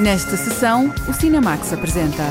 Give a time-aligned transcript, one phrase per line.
[0.00, 2.24] Nesta sessão, o Cinemax apresenta.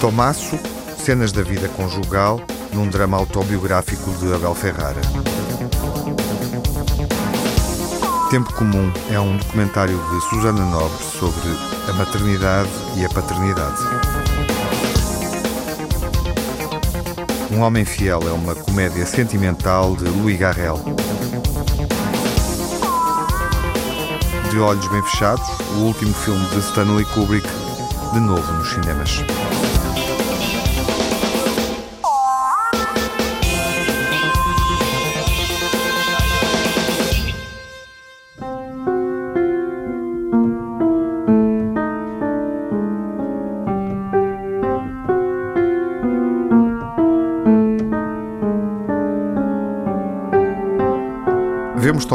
[0.00, 0.56] Tomasso,
[0.96, 2.40] cenas da vida conjugal,
[2.72, 5.00] num drama autobiográfico de Abel Ferrara.
[8.30, 11.50] Tempo Comum é um documentário de Susana Nobre sobre
[11.88, 13.82] a maternidade e a paternidade.
[17.54, 20.76] Um Homem Fiel é uma comédia sentimental de Louis Garrel.
[24.50, 25.46] De Olhos Bem Fechados,
[25.76, 27.46] o último filme de Stanley Kubrick,
[28.12, 29.20] de novo nos cinemas.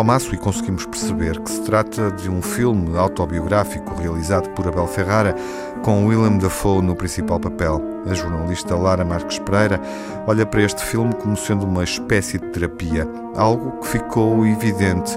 [0.10, 5.36] Tomasso e conseguimos perceber que se trata de um filme autobiográfico realizado por Abel Ferrara,
[5.84, 7.80] com Willem Dafoe no principal papel.
[8.10, 9.80] A jornalista Lara Marques Pereira
[10.26, 15.16] olha para este filme como sendo uma espécie de terapia, algo que ficou evidente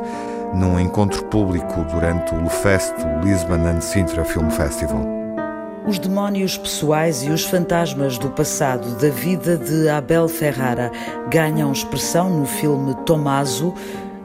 [0.53, 2.93] num encontro público durante o Lefest
[3.25, 5.07] Lisbon and Sintra Film Festival.
[5.87, 10.93] Os demónios pessoais e os fantasmas do passado da vida de Abel Ferrara
[11.31, 13.73] ganham expressão no filme Tomaso,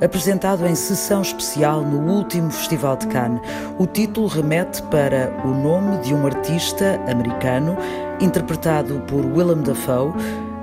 [0.01, 3.41] apresentado em sessão especial no último Festival de Cannes.
[3.79, 7.77] O título remete para o nome de um artista americano,
[8.19, 10.13] interpretado por Willem Dafoe,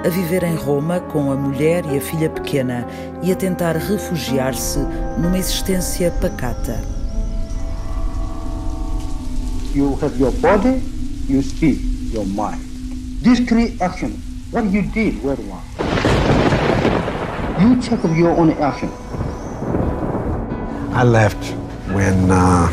[0.04, 2.86] a viver em Roma com a mulher e a filha pequena
[3.22, 4.78] e a tentar refugiar-se
[5.18, 6.80] numa existência pacata.
[9.74, 10.82] You have your body,
[11.28, 11.80] you speak,
[12.12, 12.60] your mind.
[13.22, 14.12] Discrete action.
[14.52, 15.64] What you did were wrong.
[17.58, 18.90] You check your own action.
[20.94, 21.44] I left
[21.92, 22.70] when uh,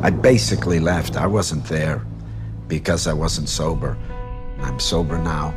[0.00, 1.16] I basically left.
[1.16, 2.00] I wasn't there
[2.68, 3.98] because I wasn't sober.
[4.60, 5.52] I'm sober now.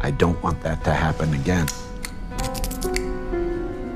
[0.00, 1.66] I don't want that to happen again.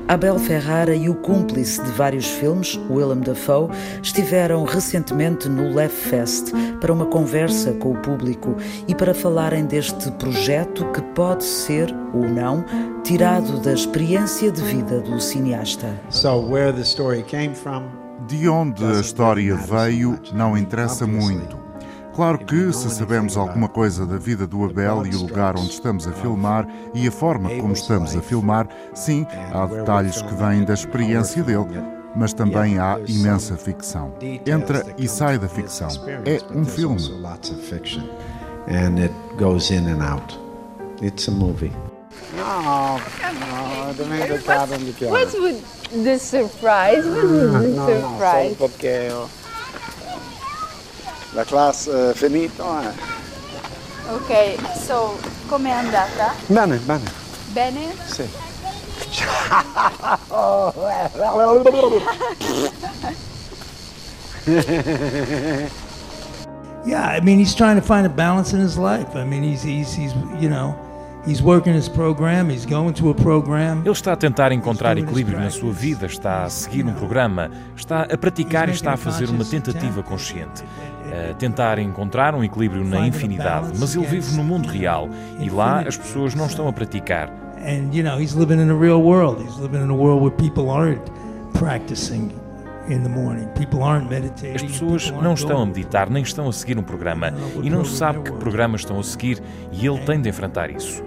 [0.09, 3.69] Abel Ferrara e o cúmplice de vários filmes, Willem Dafoe,
[4.01, 8.55] estiveram recentemente no Left Fest para uma conversa com o público
[8.87, 12.65] e para falarem deste projeto que pode ser, ou não,
[13.03, 16.01] tirado da experiência de vida do cineasta.
[16.09, 17.83] So, where the story came from,
[18.27, 21.68] De onde a história veio não interessa muito.
[22.19, 26.05] Claro que, se sabemos alguma coisa da vida do Abel e o lugar onde estamos
[26.05, 30.73] a filmar e a forma como estamos a filmar, sim, há detalhes que vêm da
[30.73, 31.81] experiência dele,
[32.13, 34.13] mas também há imensa ficção.
[34.45, 35.87] Entra e sai da ficção.
[36.25, 36.99] É um filme.
[38.67, 40.37] And it goes in and out.
[41.01, 41.71] It's a movie.
[42.35, 43.85] No, no,
[44.77, 45.09] with you.
[45.09, 45.63] What's with
[46.03, 47.07] the surprise?
[47.07, 48.55] What is the No, no, surprise?
[48.57, 49.38] solo perché oh,
[51.33, 52.81] la classe è finita.
[52.83, 52.93] Eh.
[54.11, 55.17] ok, so
[55.47, 56.33] com'è andata?
[56.47, 57.11] Bene, bene,
[57.51, 57.93] Bene?
[58.05, 58.27] sì.
[66.85, 69.15] Yeah, I mean, he's trying to find a balance in his life.
[69.15, 70.75] I mean, he's, he's, he's you know,
[71.25, 73.83] he's working his program, he's going to a program.
[73.85, 78.03] Ele está a tentar encontrar equilíbrio na sua vida, está a seguir um programa, está
[78.03, 80.63] a praticar e está a fazer uma tentativa consciente.
[81.11, 85.09] A tentar encontrar um equilíbrio na infinidade, mas ele vive no mundo real
[85.39, 87.29] e lá as pessoas não estão a praticar.
[87.57, 89.43] And, you know, he's living in a real world.
[89.43, 91.01] He's living in a world where people aren't
[91.53, 92.31] practicing
[92.89, 93.47] in the morning.
[93.55, 94.55] People aren't meditating.
[94.55, 97.97] As pessoas não estão a meditar nem estão a seguir um programa e não se
[97.97, 99.41] sabe que programas estão a seguir
[99.71, 101.03] e ele tem de enfrentar isso.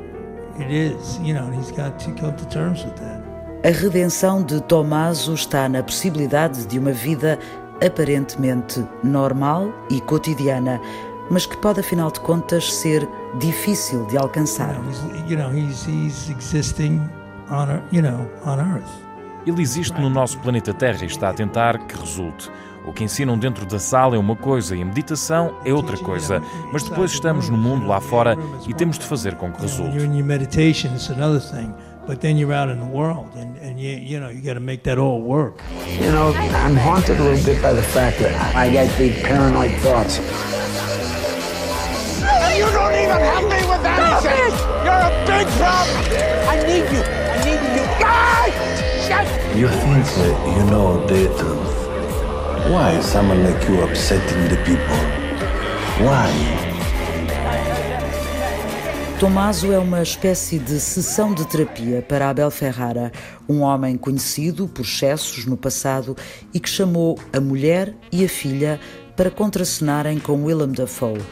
[3.65, 7.39] A redenção de Tomaso está na possibilidade de uma vida
[7.84, 10.80] aparentemente normal e cotidiana,
[11.30, 13.09] mas que pode, afinal de contas, ser
[13.39, 14.74] difícil de alcançar.
[19.47, 22.51] Ele existe no nosso planeta Terra e está a tentar que resulte.
[22.84, 26.42] O que ensinam dentro da sala é uma coisa e a meditação é outra coisa,
[26.72, 28.36] mas depois estamos no mundo lá fora
[28.66, 29.97] e temos de fazer com que resulte.
[32.09, 32.09] In your meditation, it's another thing.
[32.09, 34.60] But then you're out in the world, and, and you, you know, you got to
[34.60, 35.60] make that all work.
[35.87, 39.72] You know, I'm haunted a little bit by the fact that I get big paranoid
[39.81, 40.19] thoughts.
[42.53, 44.53] You don't even help me with anything!
[44.84, 45.97] You're a big problem!
[46.49, 47.03] I need you!
[47.03, 47.84] I need you!
[47.99, 49.07] Guys!
[49.09, 52.71] Shut You think that you know the truth.
[52.71, 54.97] Why someone like you upsetting the people?
[56.07, 56.72] Why?
[59.22, 63.13] Tommaso é uma espécie de sessão de terapia para Abel Ferrara,
[63.48, 66.16] um homem conhecido por excessos no passado
[66.53, 68.80] e que chamou a mulher e a filha
[69.16, 71.22] para contracenarem com Willem Dafoe.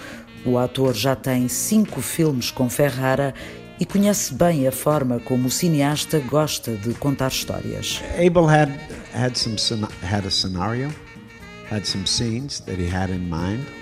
[0.47, 3.35] O ator já tem cinco filmes com Ferrara
[3.81, 8.01] e conhece bem a forma como o cineasta gosta de contar histórias.
[8.25, 8.71] Abel had
[9.13, 9.57] had some
[10.01, 10.95] had a scenario.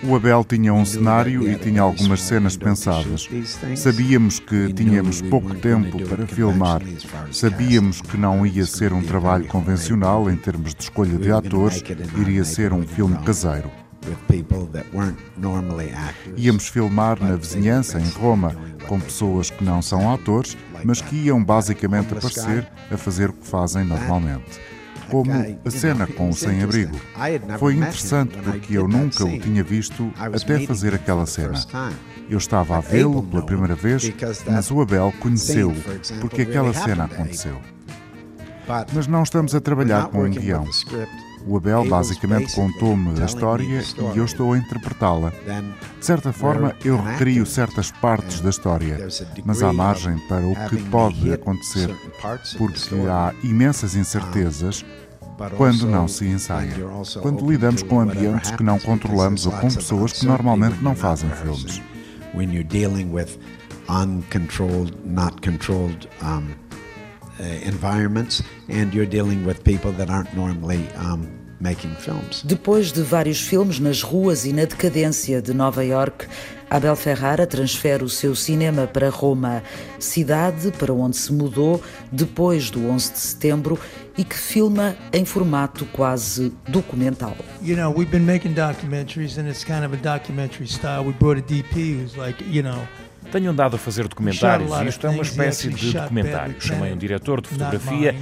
[0.03, 3.29] O Abel tinha um cenário e tinha algumas cenas pensadas.
[3.77, 6.83] Sabíamos que tínhamos pouco tempo para filmar.
[7.33, 11.83] Sabíamos que não ia ser um trabalho convencional em termos de escolha de atores,
[12.19, 13.71] iria ser um filme caseiro.
[16.37, 18.55] Íamos filmar na vizinhança, em Roma,
[18.87, 23.47] com pessoas que não são atores, mas que iam basicamente aparecer a fazer o que
[23.47, 24.61] fazem normalmente
[25.11, 25.31] como
[25.65, 26.99] a cena com o sem-abrigo.
[27.59, 31.59] Foi interessante porque eu nunca o tinha visto até fazer aquela cena.
[32.29, 34.13] Eu estava a vê-lo pela primeira vez,
[34.47, 35.75] mas o Abel conheceu-o
[36.21, 37.59] porque aquela cena aconteceu.
[38.93, 40.65] Mas não estamos a trabalhar com um guião.
[41.49, 43.83] O Abel basicamente contou-me a história
[44.15, 45.31] e eu estou a interpretá-la.
[45.99, 49.09] De certa forma, eu recrio certas partes da história,
[49.47, 51.89] mas há margem para o que pode acontecer,
[52.59, 54.85] porque há imensas incertezas
[55.57, 56.75] quando não se ensaia.
[57.23, 61.81] Quando lidamos com ambientes que não controlamos ou com pessoas que normalmente não fazem filmes.
[62.35, 63.39] When you're dealing with
[63.89, 66.51] uncontrolled, not controlled um,
[67.41, 71.38] uh, environments and you're dealing with people that aren't normally um,
[72.45, 76.27] depois de vários filmes nas ruas e na decadência de Nova York,
[76.71, 79.63] Abel Ferrara transfere o seu cinema para Roma,
[79.99, 81.83] cidade para onde se mudou
[82.13, 83.79] depois do 11 de setembro
[84.17, 87.37] e que filma em formato quase documental.
[87.63, 91.05] You know, we've been making documentaries and it's kind of a documentary style.
[91.05, 92.87] We brought a DP who's like, you know,
[93.33, 96.57] tenho andado a fazer documentários e isto é uma espécie de documentário.
[96.61, 98.15] Chamei um diretor de fotografia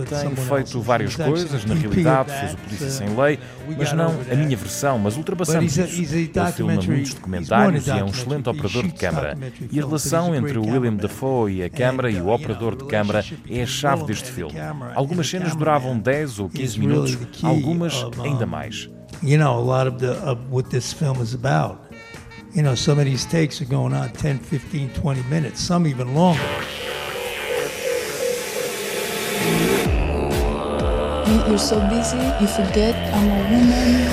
[0.00, 3.38] tem feito várias coisas, na realidade fez o Polícia Sem Lei,
[3.76, 6.14] mas não a minha versão, mas ultrapassamos isso.
[6.14, 9.38] Ele filma muitos documentários e é um excelente operador de câmara.
[9.70, 13.24] E a relação entre o William Dafoe e a câmara e o operador de câmara
[13.48, 14.54] é a chave deste filme.
[14.94, 18.88] Algumas cenas duravam 10 ou 15 minutos, algumas ainda mais.
[19.22, 21.78] You know, a lot of, the, of what this film is about.
[22.54, 26.12] You know, some of these takes are going on 10, 15, 20 minutes, some even
[26.12, 26.42] longer.
[31.32, 34.06] You're so busy, you forget I'm a woman.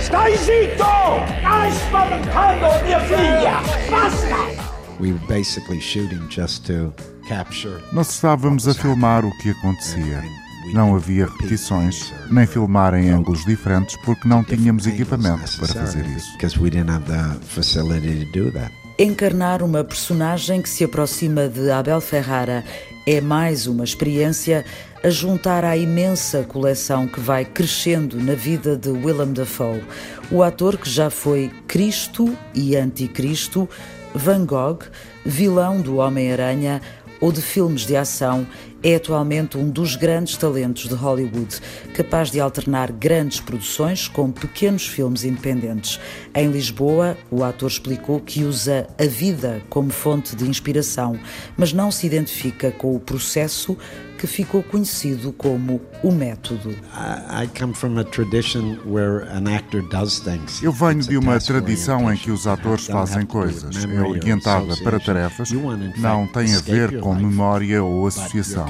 [0.00, 0.84] Stai zitto!
[1.40, 3.60] Stai spaventando mia figlia!
[3.90, 4.62] Basta!
[5.00, 6.94] We were basically shooting just to
[7.28, 7.82] capture.
[7.92, 10.22] Nós estávamos a filmar o que acontecia.
[10.72, 16.38] Não havia repetições, nem filmar em ângulos diferentes porque não tínhamos equipamento para fazer isso.
[18.96, 22.64] Encarnar uma personagem que se aproxima de Abel Ferrara.
[23.04, 24.64] É mais uma experiência
[25.02, 29.82] a juntar à imensa coleção que vai crescendo na vida de Willem Dafoe,
[30.30, 33.68] o ator que já foi Cristo e Anticristo,
[34.14, 34.84] Van Gogh,
[35.26, 36.80] vilão do Homem-Aranha
[37.24, 38.46] ou de filmes de ação
[38.82, 41.58] é atualmente um dos grandes talentos de Hollywood,
[41.94, 45.98] capaz de alternar grandes produções com pequenos filmes independentes.
[46.34, 51.18] Em Lisboa, o ator explicou que usa a vida como fonte de inspiração,
[51.56, 53.74] mas não se identifica com o processo
[54.24, 56.74] que ficou conhecido como o método.
[60.62, 63.84] Eu venho de uma tradição em que os atores fazem coisas.
[63.84, 65.50] É orientada para tarefas,
[65.98, 68.66] não tem a ver com memória ou associação.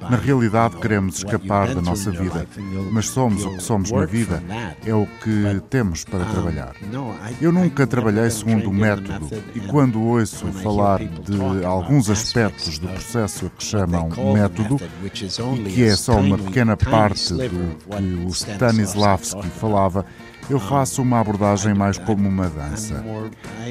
[0.00, 2.46] Na realidade, queremos escapar da nossa vida,
[2.90, 4.42] mas somos o que somos na vida,
[4.84, 6.74] é o que temos para trabalhar.
[7.38, 13.50] Eu nunca trabalhei segundo o método e quando ouço falar de alguns aspectos do processo
[13.50, 20.04] que chamam método, e que é só uma pequena parte do que o Stanislavski falava,
[20.48, 23.04] eu faço uma abordagem mais como uma dança.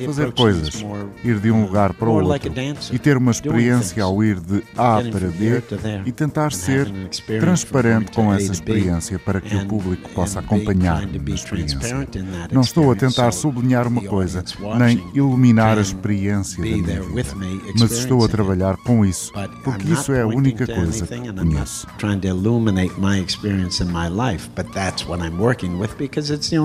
[0.06, 0.86] Fazer coisas,
[1.24, 2.52] ir de um lugar para o outro
[2.92, 5.64] e ter uma experiência ao ir de A para B
[6.06, 6.92] e tentar ser
[7.40, 12.08] transparente com essa experiência para que o público possa acompanhar na experiência.
[12.52, 14.44] Não estou a tentar sublinhar uma coisa,
[14.78, 17.34] nem iluminar a experiência da minha vida,
[17.80, 19.32] mas estou a trabalhar com isso,
[19.64, 21.88] porque isso é a única coisa que conheço.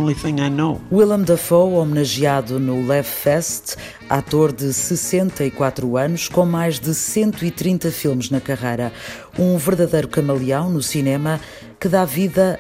[0.01, 0.81] Only thing I know.
[0.91, 3.77] Willem Dafoe, homenageado no Lev Fest,
[4.09, 8.95] ator de 64 anos, com mais de 130 filmes na carreira.
[9.39, 11.39] Um verdadeiro camaleão no cinema
[11.79, 12.59] que dá vida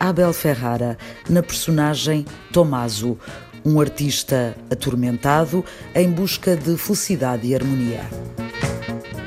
[0.00, 0.96] a Abel Ferrara,
[1.28, 3.18] na personagem Tommaso,
[3.66, 5.62] Um artista atormentado
[5.94, 8.00] em busca de felicidade e harmonia.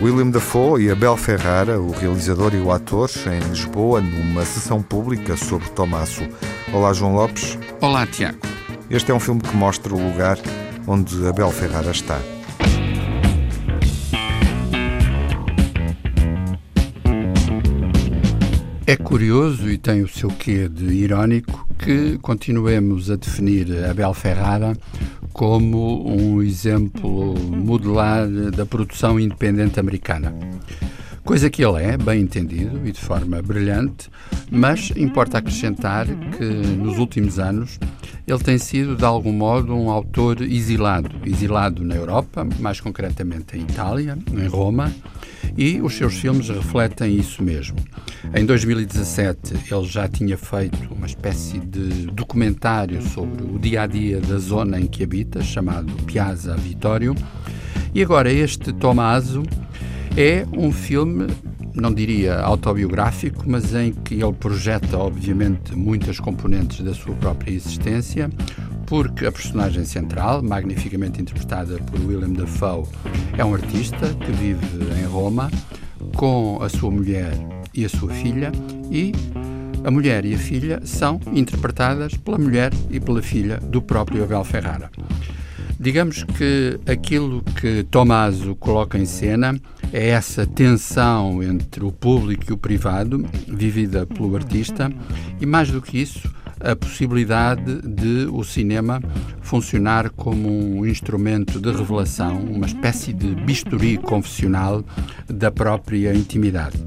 [0.01, 5.37] William Dafoe e Abel Ferrara, o realizador e o ator, em Lisboa, numa sessão pública
[5.37, 6.23] sobre Tomasso.
[6.73, 7.59] Olá, João Lopes.
[7.81, 8.39] Olá, Tiago.
[8.89, 10.37] Este é um filme que mostra o lugar
[10.87, 12.17] onde Abel Ferrara está.
[18.87, 24.73] É curioso e tem o seu quê de irónico que continuemos a definir Abel Ferrara
[25.33, 30.33] como um exemplo modular da produção independente americana.
[31.23, 34.09] Coisa que ele é, bem entendido e de forma brilhante,
[34.49, 37.79] mas importa acrescentar que nos últimos anos
[38.27, 43.61] ele tem sido de algum modo um autor exilado, exilado na Europa, mais concretamente em
[43.61, 44.91] Itália, em Roma,
[45.57, 47.77] e os seus filmes refletem isso mesmo.
[48.33, 54.19] Em 2017, ele já tinha feito uma espécie de documentário sobre o dia a dia
[54.21, 57.15] da zona em que habita, chamado Piazza Vittorio.
[57.93, 59.43] E agora, este Tommaso
[60.17, 61.27] é um filme,
[61.73, 68.29] não diria autobiográfico, mas em que ele projeta, obviamente, muitas componentes da sua própria existência,
[68.85, 72.85] porque a personagem central, magnificamente interpretada por William Dafoe,
[73.37, 74.65] é um artista que vive
[74.99, 75.49] em Roma
[76.15, 77.31] com a sua mulher
[77.73, 78.51] e a sua filha
[78.91, 79.13] e
[79.83, 84.43] a mulher e a filha são interpretadas pela mulher e pela filha do próprio Abel
[84.43, 84.91] Ferrara.
[85.81, 89.59] Digamos que aquilo que Tomaso coloca em cena
[89.91, 94.93] é essa tensão entre o público e o privado, vivida pelo artista,
[95.41, 99.01] e mais do que isso, a possibilidade de o cinema
[99.41, 104.85] funcionar como um instrumento de revelação, uma espécie de bisturi confessional
[105.27, 106.77] da própria intimidade.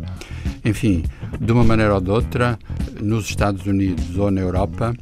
[0.64, 1.02] Enfim,
[1.40, 2.56] de uma maneira ou de outra,
[3.00, 4.94] nos Estados Unidos ou na Europa,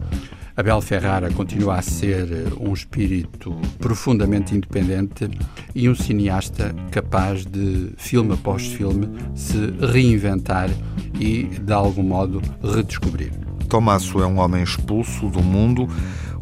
[0.55, 5.31] Abel Ferrara continua a ser um espírito profundamente independente
[5.75, 10.69] e um cineasta capaz de, filme após filme, se reinventar
[11.19, 13.33] e, de algum modo, redescobrir.
[13.67, 15.89] Tomasso é um homem expulso do mundo,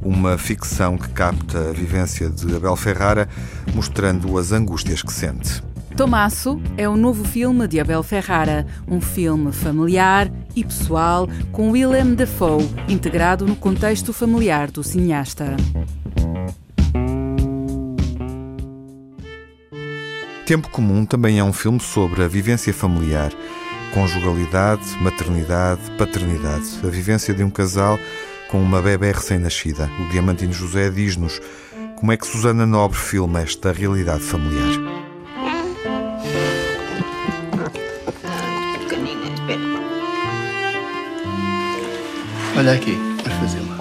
[0.02, 3.28] uma ficção que capta a vivência de Abel Ferrara,
[3.72, 5.62] mostrando as angústias que sente.
[6.00, 12.14] Tomasso é o novo filme de Abel Ferrara, um filme familiar e pessoal com Willem
[12.14, 15.58] Dafoe integrado no contexto familiar do cineasta.
[20.46, 23.30] Tempo Comum também é um filme sobre a vivência familiar
[23.92, 27.98] conjugalidade, maternidade, paternidade, a vivência de um casal
[28.50, 29.90] com uma bebê recém-nascida.
[30.00, 31.38] O Diamantino José diz-nos
[31.96, 35.09] como é que Susana Nobre filma esta realidade familiar.
[42.60, 42.92] Olha aqui,
[43.24, 43.78] vamos fazer uma.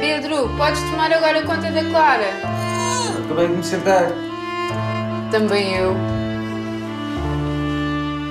[0.00, 2.26] Pedro, podes tomar agora conta da Clara?
[3.24, 4.10] Acabei de me sentar.
[5.30, 5.94] Também eu.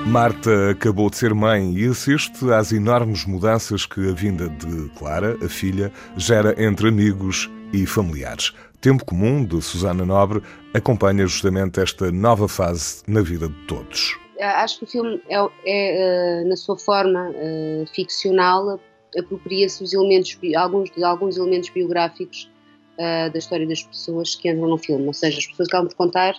[0.06, 5.38] Marta acabou de ser mãe e assiste às enormes mudanças que a vinda de Clara,
[5.42, 8.52] a filha, gera entre amigos e familiares.
[8.82, 14.22] Tempo Comum, de Susana Nobre, acompanha justamente esta nova fase na vida de todos.
[14.46, 18.80] Acho que o filme, é, é eh, na sua forma uh, ficcional,
[19.18, 22.52] apropria-se dos elementos, alguns, de alguns elementos biográficos
[22.98, 25.06] uh, da história das pessoas que entram no filme.
[25.06, 26.36] Ou seja, as pessoas que acabam por contar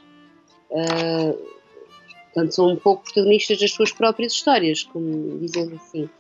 [2.35, 6.11] Portanto, são um pouco protagonistas das suas próprias histórias, como dizendo assim.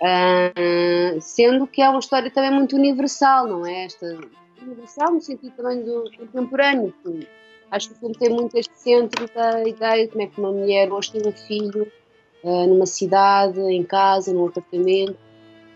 [0.00, 3.84] Uh, sendo que é uma história também muito universal, não é?
[3.84, 4.18] Esta,
[4.60, 6.92] universal no sentido também do contemporâneo.
[7.74, 10.52] Acho que o filme tem muito este centro da ideia de como é que uma
[10.52, 11.90] mulher hoje tem um filho
[12.44, 15.16] uh, numa cidade, em casa, num apartamento.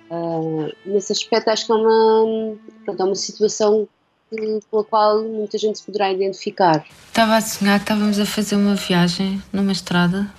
[0.08, 3.88] Uh, nesse aspecto, acho que é uma, pronto, é uma situação
[4.70, 6.86] com a qual muita gente se poderá identificar.
[7.08, 10.32] Estava a sonhar que estávamos a fazer uma viagem numa estrada.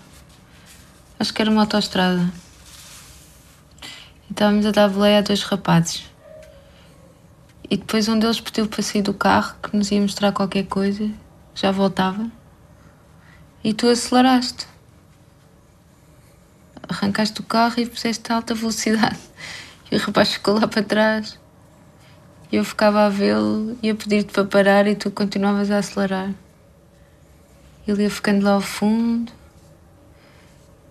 [1.20, 2.32] Acho que era uma autoestrada.
[4.30, 6.06] E estávamos a dar boleia a dois rapazes.
[7.70, 11.12] E depois um deles pediu para sair do carro, que nos ia mostrar qualquer coisa.
[11.62, 12.32] Já voltava.
[13.62, 14.66] E tu aceleraste.
[16.88, 19.20] Arrancaste o carro e puseste a alta velocidade.
[19.92, 21.38] E o rapaz ficou lá para trás.
[22.50, 26.34] E eu ficava a vê-lo e a pedir-te para parar e tu continuavas a acelerar.
[27.86, 29.30] Ele ia ficando lá ao fundo.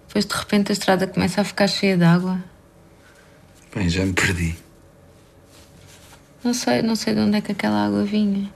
[0.07, 2.45] Depois de repente a estrada começa a ficar cheia de água.
[3.75, 4.55] Bem, já me perdi.
[6.45, 8.53] Não sei, não sei de onde é que aquela água vinha,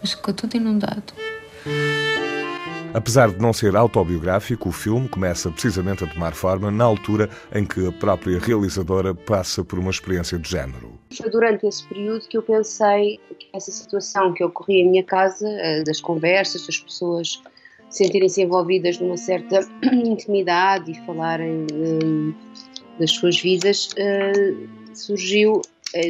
[0.00, 1.12] mas ficou tudo inundado.
[2.94, 7.64] Apesar de não ser autobiográfico, o filme começa precisamente a tomar forma na altura em
[7.64, 10.96] que a própria realizadora passa por uma experiência de género.
[11.12, 15.48] foi durante esse período que eu pensei que essa situação que ocorria em minha casa,
[15.48, 17.42] eh, das conversas, das pessoas
[17.90, 22.32] sentirem-se envolvidas numa certa intimidade e falarem um,
[22.98, 25.60] das suas vidas, uh, surgiu.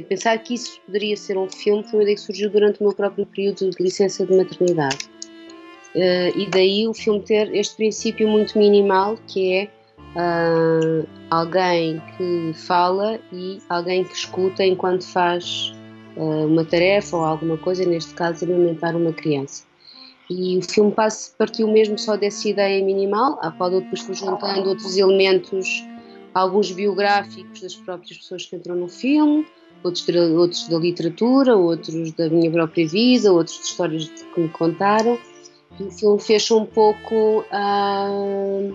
[0.08, 2.94] Pensar que isso poderia ser um filme foi uma ideia que surgiu durante o meu
[2.94, 5.13] próprio período de licença de maternidade.
[5.94, 9.68] Uh, e daí o filme ter este princípio muito minimal que é
[10.16, 15.72] uh, alguém que fala e alguém que escuta enquanto faz
[16.16, 19.64] uh, uma tarefa ou alguma coisa, neste caso alimentar uma criança.
[20.30, 20.92] E o filme
[21.38, 25.84] partiu mesmo só dessa ideia minimal, a qual depois fui juntando outros elementos,
[26.32, 29.46] alguns biográficos das próprias pessoas que entram no filme,
[29.82, 35.18] outros, outros da literatura, outros da minha própria vida, outros de histórias que me contaram.
[35.80, 37.44] O filme fecha um pouco.
[37.52, 38.74] Uh,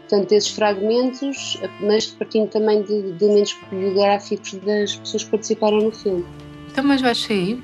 [0.00, 5.92] portanto, desses fragmentos, mas partindo também de, de elementos biográficos das pessoas que participaram no
[5.92, 6.26] filme.
[6.70, 7.62] Então, mas vais sair?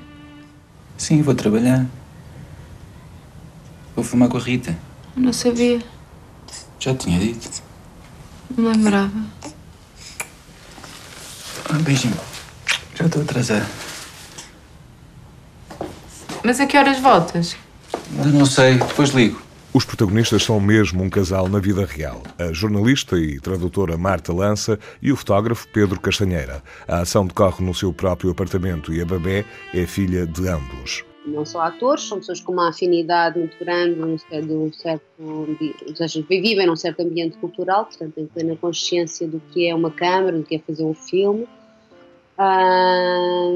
[0.97, 1.85] Sim, vou trabalhar.
[3.95, 4.77] Vou filmar com a Rita.
[5.15, 5.81] Não sabia.
[6.79, 7.61] Já tinha dito.
[8.55, 9.25] Não lembrava.
[11.73, 12.17] Um beijinho.
[12.95, 13.67] Já estou atrasado.
[16.43, 17.57] Mas a que horas voltas?
[18.11, 19.47] Não sei, depois ligo.
[19.73, 22.23] Os protagonistas são mesmo um casal na vida real.
[22.39, 26.63] A jornalista e tradutora Marta Lança e o fotógrafo Pedro Castanheira.
[26.87, 31.03] A ação decorre no seu próprio apartamento e a Babé é filha de ambos.
[31.27, 36.25] Não são atores, são pessoas com uma afinidade muito grande, de um certo, ou seja,
[36.27, 40.43] vivem num certo ambiente cultural, portanto têm plena consciência do que é uma câmara, do
[40.43, 41.45] que é fazer um filme.
[42.37, 43.49] Ah,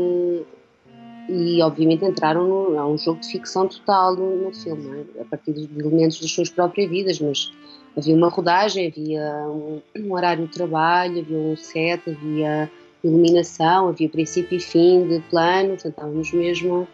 [1.29, 5.21] e obviamente entraram no, é um jogo de ficção total no, no filme, é?
[5.21, 7.51] a partir de elementos das suas próprias vidas, mas
[7.97, 12.69] havia uma rodagem, havia um, um, horário de trabalho, havia um set, havia
[13.03, 16.87] iluminação, havia princípio e fim de plano, portanto estávamos mesmo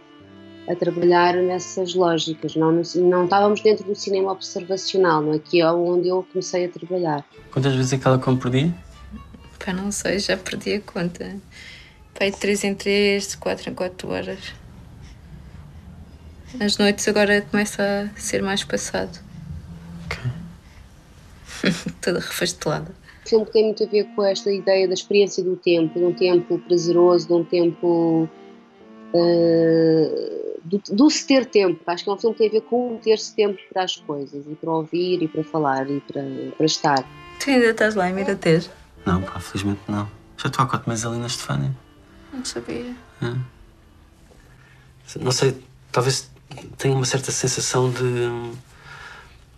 [0.67, 5.39] a trabalhar nessas lógicas, não, não estávamos dentro do cinema observacional, não é?
[5.39, 7.25] que é onde eu comecei a trabalhar.
[7.51, 8.73] Quantas vezes é que ela come por dia?
[9.67, 11.35] Pá, não sei, já perdi a conta.
[12.17, 14.39] Pai, de 3 em 3, de 4 em 4 horas.
[16.59, 19.19] As noites agora começa a ser mais passado.
[20.05, 20.17] Ok.
[22.01, 22.91] Toda refastelada.
[23.23, 26.13] O filme tem muito a ver com esta ideia da experiência do tempo, de um
[26.13, 28.27] tempo prazeroso, de um tempo.
[29.13, 31.79] Uh, do, do, se ter tempo.
[31.85, 34.43] Acho que é um filme que tem a ver com ter-se tempo para as coisas,
[34.47, 36.23] e para ouvir, e para falar, e para,
[36.57, 37.07] para estar.
[37.39, 38.69] Tu ainda estás lá em Miratejo?
[39.05, 40.09] Não, pá, felizmente não.
[40.35, 41.86] Já estou há quatro meses ali na Estefânia.
[42.37, 42.95] Não sabia.
[43.21, 43.33] É.
[45.19, 45.59] Não sei,
[45.91, 46.29] talvez
[46.77, 48.29] tenha uma certa sensação de,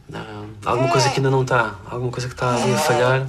[0.08, 3.28] de alguma coisa que ainda não está, alguma coisa que está ali a falhar.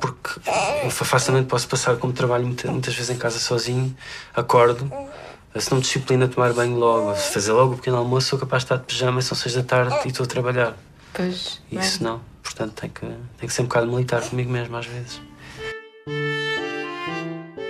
[0.00, 0.40] Porque
[0.82, 3.96] eu facilmente posso passar como trabalho muitas vezes em casa sozinho,
[4.34, 4.90] acordo,
[5.56, 8.62] se não me disciplina a tomar banho logo, fazer logo o pequeno almoço, sou capaz
[8.62, 10.76] de estar de pijama, são seis da tarde e estou a trabalhar.
[11.14, 11.60] Pois.
[11.70, 12.08] Isso bem.
[12.08, 12.20] não.
[12.42, 15.20] Portanto, tem que, tem que ser um bocado militar comigo mesmo às vezes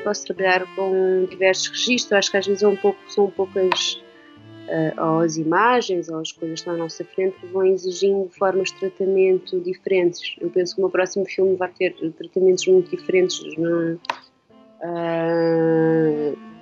[0.06, 3.58] posso trabalhar com diversos registros, acho que às vezes é um pouco, são um pouco
[3.58, 7.66] as, uh, ou as imagens ou as coisas que estão à nossa frente que vão
[7.66, 10.36] exigindo formas de tratamento diferentes.
[10.40, 13.98] Eu penso que o meu próximo filme vai ter tratamentos muito diferentes uh,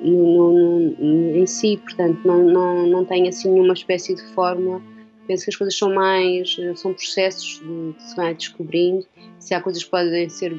[0.01, 4.81] no, no, em si, portanto não, não, não tem assim nenhuma espécie de fórmula.
[5.27, 9.07] Penso que as coisas são mais, são processos de, de se vai descobrindo.
[9.39, 10.55] Se há coisas que podem ser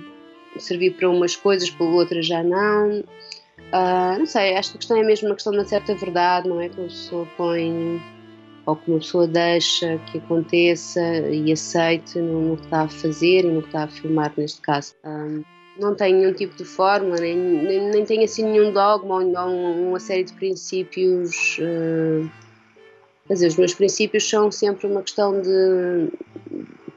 [0.59, 3.03] servir para umas coisas, para outras já não.
[3.71, 6.47] Uh, não sei, acho que a questão é mesmo uma questão de uma certa verdade,
[6.47, 6.69] não é?
[6.69, 8.01] Que uma pessoa põe,
[8.65, 13.45] ou que uma pessoa deixa que aconteça e aceite no, no que está a fazer
[13.45, 14.93] e no que está a filmar, neste caso.
[15.03, 15.43] Uh,
[15.77, 19.99] não tem nenhum tipo de fórmula, nem, nem, nem tem assim nenhum dogma ou uma
[19.99, 21.57] série de princípios.
[21.59, 22.29] Uh,
[23.27, 26.09] quer dizer, os meus princípios são sempre uma questão de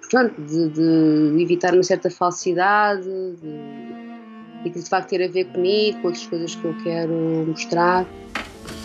[0.08, 5.44] portanto, de, de, evitar uma certa falsidade, de, de que de facto ter a ver
[5.46, 7.12] comigo, com outras coisas que eu quero
[7.46, 8.06] mostrar.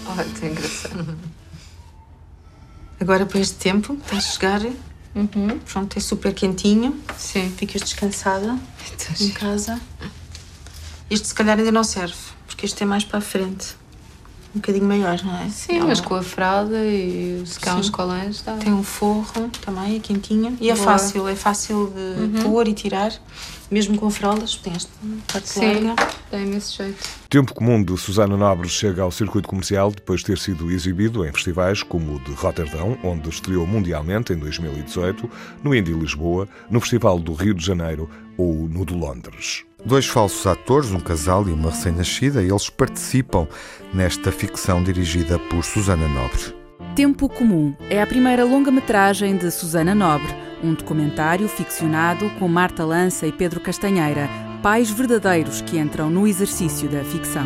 [0.05, 1.17] Oh, é engraçado.
[2.99, 4.62] Agora, por este tempo, está a chegar.
[5.15, 5.59] Uhum.
[5.71, 6.99] Pronto, é super quentinho.
[7.17, 7.49] Sim.
[7.51, 8.57] Ficas descansada
[9.19, 9.79] em casa.
[11.09, 12.15] Este, se calhar, ainda não serve,
[12.47, 13.75] porque este é mais para a frente
[14.55, 15.49] um bocadinho maior, não é?
[15.49, 18.53] Sim, é mas com a fralda e os uns colãs dá.
[18.57, 20.55] Tem um forro também, é quentinho.
[20.61, 20.85] E é Boa.
[20.85, 22.43] fácil, é fácil de uhum.
[22.43, 23.11] pôr e tirar.
[23.71, 24.91] Mesmo com fraldas, tem esta
[25.31, 26.07] parte Sim, larga.
[26.29, 27.09] tem esse jeito.
[27.27, 31.31] Tempo Comum de Susana Nobre chega ao circuito comercial depois de ter sido exibido em
[31.31, 35.27] festivais como o de Roterdão, onde estreou mundialmente em 2018,
[35.63, 39.63] no Indie Lisboa, no Festival do Rio de Janeiro ou no de Londres.
[39.86, 43.46] Dois falsos atores, um casal e uma recém-nascida, eles participam
[43.93, 46.56] nesta ficção dirigida por Susana Nobre.
[46.96, 53.28] Tempo Comum é a primeira longa-metragem de Susana Nobre, um documentário ficcionado com Marta Lança
[53.28, 54.30] e Pedro Castanheira,
[54.62, 57.46] pais verdadeiros que entram no exercício da ficção.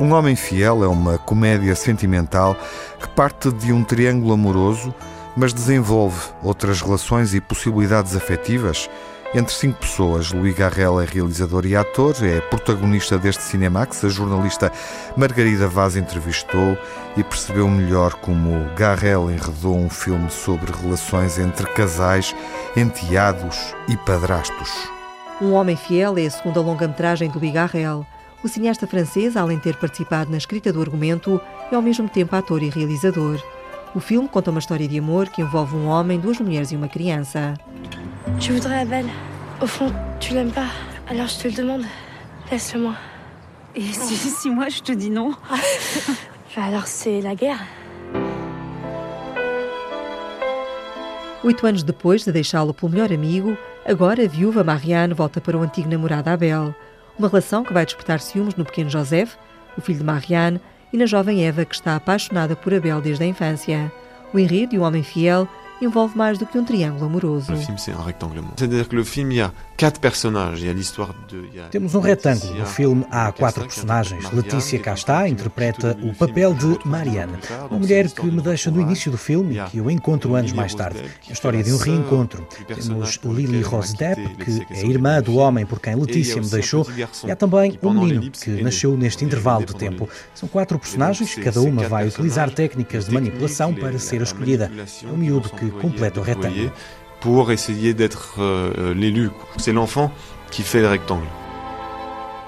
[0.00, 2.56] Um Homem Fiel é uma comédia sentimental
[2.98, 4.94] que parte de um triângulo amoroso,
[5.36, 8.88] mas desenvolve outras relações e possibilidades afetivas
[9.34, 10.32] entre cinco pessoas.
[10.32, 14.04] Louis Garrel é realizador e ator, é protagonista deste Cinemax.
[14.04, 14.72] A jornalista
[15.16, 16.76] Margarida Vaz entrevistou
[17.16, 22.34] e percebeu melhor como Garrel enredou um filme sobre relações entre casais,
[22.76, 24.70] enteados e padrastos.
[25.40, 28.06] Um Homem Fiel é a segunda longa-metragem do Louis Garrel.
[28.42, 31.40] O cineasta francês, além de ter participado na escrita do argumento,
[31.70, 33.40] é ao mesmo tempo ator e realizador.
[33.92, 36.88] O filme conta uma história de amor que envolve um homem, duas mulheres e uma
[36.88, 37.54] criança.
[38.38, 39.06] Je voudrais Abel.
[39.60, 40.70] Au fond, tu l'aimes pas,
[41.08, 41.84] alors je te le demande.
[42.50, 42.94] Laisse-le-moi.
[43.74, 45.34] Et si, si moi je te dis non
[46.56, 47.66] Alors c'est la guerre.
[51.42, 55.62] Oito anos depois de deixá-lo pelo melhor amigo, agora a viúva Marianne volta para o
[55.62, 56.74] antigo namorado Abel.
[57.18, 59.34] Uma relação que vai despertar ciúmes no pequeno Joseph,
[59.76, 60.60] o filho de Marianne,
[60.92, 63.92] e na jovem Eva, que está apaixonada por Abel desde a infância.
[64.32, 65.48] O enredo de um homem fiel
[65.80, 67.52] envolve mais do que um triângulo amoroso.
[67.52, 67.58] É um.
[71.70, 72.54] Temos um retângulo.
[72.54, 74.30] No filme há quatro personagens.
[74.30, 77.38] Letícia cá está, interpreta o papel de Marianne,
[77.70, 80.74] uma mulher que me deixa no início do filme e que eu encontro anos mais
[80.74, 80.98] tarde.
[80.98, 82.46] É a história de um reencontro.
[82.66, 86.86] Temos Lily Rose Depp, que é irmã do homem por quem Letícia me deixou,
[87.24, 90.08] e há também um menino que nasceu neste intervalo de tempo.
[90.34, 94.70] São quatro personagens, cada uma vai utilizar técnicas de manipulação para ser escolhida.
[95.02, 96.70] É um miúdo que complète o retângulo.
[97.20, 99.30] Pour essayer d'être euh, l'élu.
[99.58, 100.10] C'est l'enfant
[100.50, 101.26] qui fait le rectangle.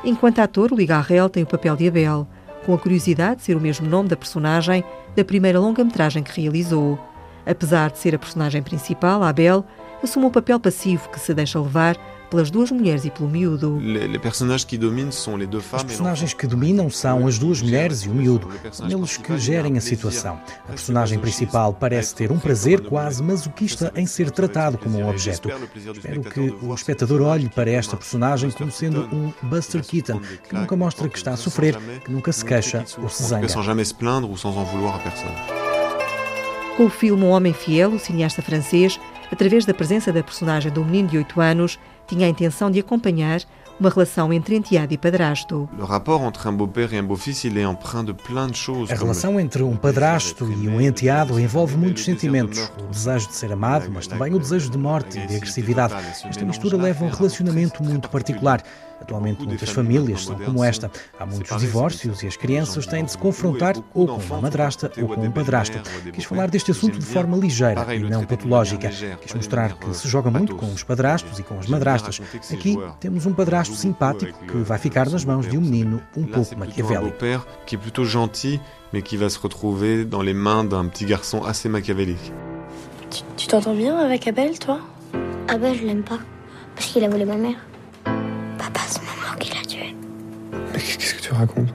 [0.05, 2.27] Enquanto ator, Louis Garrel tem o papel de Abel,
[2.65, 4.83] com a curiosidade de ser o mesmo nome da personagem
[5.15, 6.99] da primeira longa-metragem que realizou.
[7.47, 9.65] Apesar de ser a personagem principal, Abel
[10.03, 11.97] assume um papel passivo que se deixa levar
[12.33, 13.77] pelas duas mulheres e pelo miúdo.
[13.77, 13.83] Os
[15.83, 18.49] personagens que dominam são as duas mulheres e o miúdo.
[18.73, 20.41] São eles que gerem a situação.
[20.65, 25.51] A personagem principal parece ter um prazer quase masoquista em ser tratado como um objeto.
[25.93, 30.19] Espero que o espectador olhe para esta personagem como sendo um Buster Keaton,
[30.49, 33.47] que nunca mostra que está a sofrer, que nunca se queixa ou se zanga.
[36.77, 38.99] Com o filme Um Homem Fiel, o cineasta francês,
[39.31, 43.41] através da presença da personagem do menino de 8 anos, tinha a intenção de acompanhar
[43.81, 45.69] uma relação entre enteado e padrasto.
[48.93, 52.71] A relação entre um padrasto e um enteado envolve muitos sentimentos.
[52.79, 55.95] O desejo de ser amado, mas também o desejo de morte e de agressividade.
[56.25, 58.63] Esta mistura leva a um relacionamento muito particular.
[59.03, 60.91] Atualmente, muitas famílias são como esta.
[61.19, 65.09] Há muitos divórcios e as crianças têm de se confrontar ou com uma madrasta ou
[65.09, 65.79] com um padrasto.
[66.13, 68.89] Quis falar deste assunto de forma ligeira e não patológica.
[69.21, 72.21] Quis mostrar que se joga muito com os padrastos e com as madrastas.
[72.53, 76.57] Aqui temos um padrasto simpático que vai ficar nas mãos de um menino um pouco
[76.57, 77.17] maquiavélico.
[77.67, 78.61] que é plutôt gentil,
[78.93, 82.33] mais qui va se retrouver dans les mains d'un petit garçon assez machiavélique.
[83.11, 84.81] Tu, tu t'entends bien avec Abel, toi
[85.49, 86.21] Abel, je l'aime pas.
[86.75, 87.59] Parce qu'il a volé ma mère.
[91.33, 91.75] Tu racontes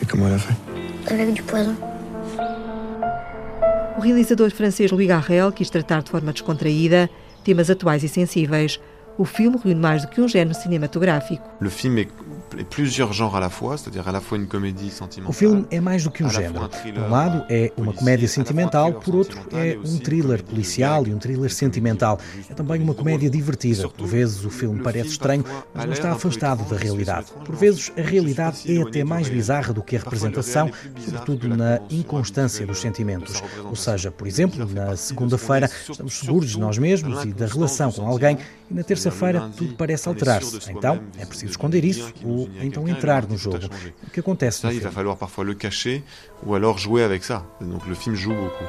[0.00, 0.54] Et comment elle a fait
[1.12, 1.74] Avec du poison.
[3.98, 7.08] O realizador francês Louis Garrel quis tratar de forma descontraída
[7.44, 8.80] temas atuais e sensíveis.
[9.18, 11.42] O filme reúne mais do que um género cinematográfico.
[11.60, 12.10] Le film est, est
[12.70, 15.30] plusieurs genres à la fois, c'est-à-dire à la fois une comédie sentimentale.
[15.30, 16.68] O filme é mais do que um género.
[16.68, 21.18] Por um lado é uma comédia sentimental, por outro é um thriller policial e um
[21.18, 22.18] thriller sentimental.
[22.48, 23.88] É também uma comédia divertida.
[23.88, 27.26] Por vezes o filme parece estranho, mas não está afastado da realidade.
[27.44, 32.66] Por vezes a realidade é até mais bizarra do que a representação, sobretudo na inconstância
[32.66, 33.42] dos sentimentos.
[33.64, 38.06] Ou seja, por exemplo, na segunda-feira estamos seguros de nós mesmos e da relação com
[38.06, 38.38] alguém
[38.70, 40.70] e na terça-feira tudo parece alterar-se.
[40.70, 43.58] Então é preciso esconder isso ou então entrar no jogo.
[44.06, 44.90] O que acontece no filme.
[44.90, 46.02] falloir parfois le cacher
[46.44, 47.44] ou alors jouer avec ça.
[47.60, 48.64] Donc le film joue beaucoup.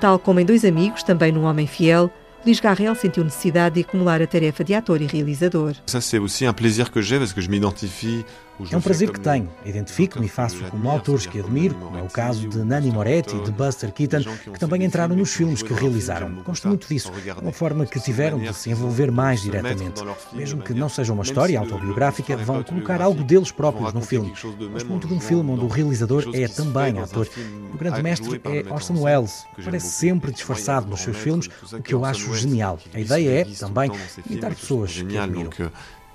[0.00, 2.10] Tal como em Dois Amigos, também num Homem Fiel,
[2.44, 5.74] Luís Garrel sentiu necessidade de acumular a tarefa de ator e realizador.
[5.86, 8.24] Ça c'est aussi un plaisir que j'ai parce que je m'identifie
[8.70, 9.48] É um prazer que tenho.
[9.64, 13.42] Identifico-me e faço como autores que admiro, como é o caso de Nani Moretti e
[13.42, 16.42] de Buster Keaton, que também entraram nos filmes que realizaram.
[16.42, 17.12] Gosto muito disso.
[17.26, 20.02] É uma forma que tiveram de se envolver mais diretamente.
[20.32, 24.30] Mesmo que não seja uma história autobiográfica, vão colocar algo deles próprios no filme.
[24.72, 27.28] Gosto muito de um filme onde o realizador é também ator.
[27.72, 32.04] O grande mestre é Orson Welles, parece sempre disfarçado nos seus filmes, o que eu
[32.04, 32.78] acho genial.
[32.92, 33.90] A ideia é, também,
[34.28, 35.50] imitar pessoas que admiro.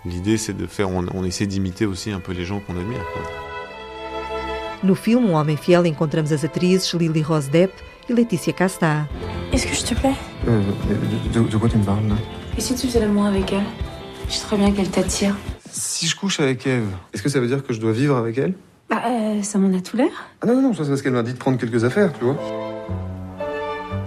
[0.05, 3.01] L'idée, c'est de faire, on, on essaie d'imiter aussi un peu les gens qu'on admire.
[4.83, 7.71] No filme Um Homem Fiel encontramos as atrizes Lily Rose Depp
[8.09, 9.07] e Laetitia Casta.
[9.51, 10.13] Est-ce que je te plais?
[10.47, 10.61] Euh,
[11.33, 12.15] de, de, de quoi tu me parles là?
[12.55, 13.63] Et si tu faisais l'amour avec elle?
[14.29, 15.35] Je sais très bien qu'elle t'attire.
[15.71, 18.37] Si je couche avec Eve, est-ce que ça veut dire que je dois vivre avec
[18.37, 18.53] elle?
[18.89, 20.11] Bah, euh, ça m'en a tout l'air.
[20.41, 22.25] Ah non, non, non, ça c'est parce qu'elle m'a dit de prendre quelques affaires, tu
[22.25, 22.37] vois.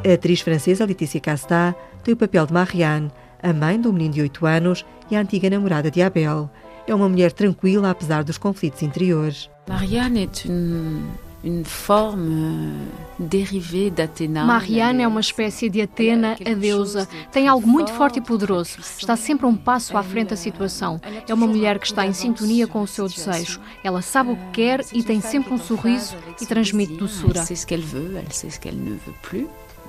[0.07, 3.11] A atriz francesa Laetitia Casta tem o papel de Marianne,
[3.43, 6.51] a mãe do menino de 8 anos e a antiga namorada de Abel.
[6.87, 9.51] É uma mulher tranquila apesar dos conflitos interiores.
[9.69, 11.03] Marianne est une,
[11.45, 12.73] une forme
[13.19, 14.45] dérivée d'Athéna.
[14.45, 17.07] Marianne é uma espécie de Atena, a deusa.
[17.31, 18.79] Tem algo muito forte e poderoso.
[18.81, 20.99] Está sempre um passo à frente da situação.
[21.29, 23.61] É uma mulher que está em sintonia com o seu desejo.
[23.85, 27.45] Ela sabe o que quer e tem sempre um sorriso e transmite doçura.
[27.45, 29.47] Sait ce qu'elle veut, elle sait ce qu'elle ne veut plus.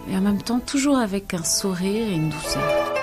[0.09, 2.98] Et en même temps, toujours avec un sourire et une douceur.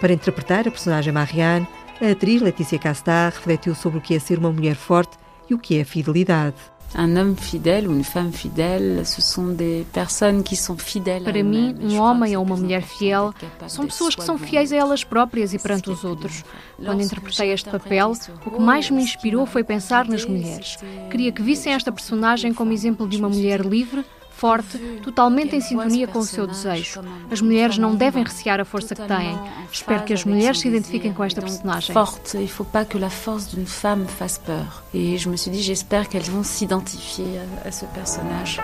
[0.00, 1.66] Para interpretar a personagem Marianne,
[2.02, 5.16] a atriz Laetitia Casta refletiu sobre o que é ser uma mulher forte
[5.48, 6.56] e o que é fidelidade.
[6.94, 11.24] Un homme fidèle ou une femme fidèle, ce sont des personnes qui sont fidèles.
[11.24, 13.34] Para mim, um homem ou uma mulher fiel
[13.66, 16.44] são pessoas que são fiéis a elas próprias e perante os outros.
[16.82, 18.12] Quando interpretei este papel,
[18.46, 20.78] o que mais me inspirou foi pensar nas mulheres.
[21.10, 24.04] Queria que vissem esta personagem como exemplo de uma mulher livre,
[24.36, 27.00] forte, totalmente em sintonia com o seu desejo.
[27.30, 29.38] As mulheres não devem recear a força que têm.
[29.72, 31.94] Espero que as mulheres se identifiquem com esta personagem.
[31.94, 34.84] Forte, il faut pas que la force d'une femme fasse peur.
[34.92, 38.60] Et je me suis dit, j'espère qu'elles vont s'identifier à, ce personnage.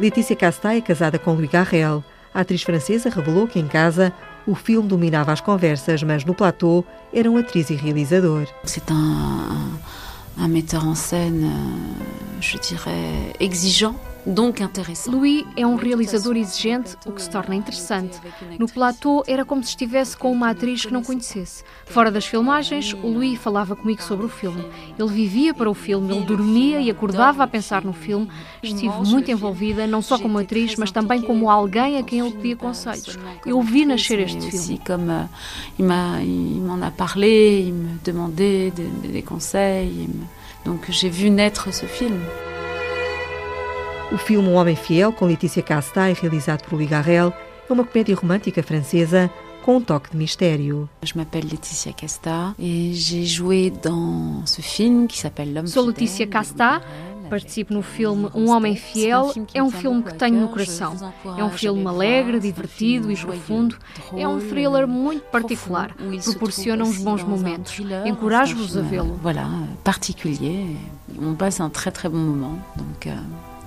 [0.00, 2.02] Letícia Casta é casada com Louis Garrel.
[2.34, 4.12] A atriz francesa revelou que em casa
[4.46, 8.46] o filme dominava as conversas, mas no platô eram atriz e realizador.
[8.64, 9.78] C'est un,
[10.38, 13.94] un metteur en scène, euh, je dirais, exigeant.
[14.34, 15.10] Donc intéressant.
[15.10, 18.20] Louis é um realizador exigente, o que se torna interessante.
[18.58, 21.64] No platô era como se estivesse com uma atriz que não conhecesse.
[21.86, 24.62] Fora das filmagens, o Louis falava comigo sobre o filme.
[24.98, 28.28] Ele vivia para o filme, ele dormia e acordava a pensar no filme.
[28.62, 32.56] Estive muito envolvida, não só como atriz, mas também como alguém a quem ele pedia
[32.56, 33.18] conselhos.
[33.46, 34.80] Eu vi nascer este filme.
[35.78, 39.88] M'a, il m'en a parlé, il me demandait des, conseils.
[40.02, 40.26] il me-
[40.64, 42.18] Donc j'ai vu naître ce film.
[44.10, 47.32] O filme Um Homem Fiel, com Letícia Casta e realizado por Louis Garrel,
[47.68, 49.30] é uma comédia romântica francesa
[49.62, 50.88] com um toque de mistério.
[51.02, 55.86] Je m'appelle Laetitia Casta et j'ai joué dans ce film qui s'appelle L'homme Sou.
[55.86, 56.80] Letícia Casta,
[57.28, 59.30] participo no filme Um Homem Fiel.
[59.52, 60.96] É um filme que tenho no coração.
[61.36, 63.76] É um filme alegre, divertido e profundo.
[64.16, 65.94] É um thriller muito particular.
[66.24, 67.78] Proporciona uns bons momentos.
[68.06, 69.20] Encorajo-vos a vê-lo.
[69.22, 69.46] Voilà,
[69.84, 70.78] particulier.
[71.20, 72.58] On passe un très très bon moment.
[72.76, 73.14] Donc euh,